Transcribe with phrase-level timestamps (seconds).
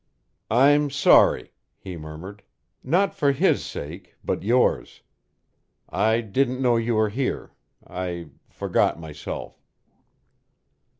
[0.49, 2.41] "I'm sorry," he murmured,
[2.83, 5.03] "not for his sake, but yours.
[5.91, 7.51] I didn't know you were here.
[7.85, 9.61] I forgot myself."